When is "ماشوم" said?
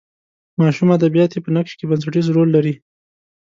0.59-0.89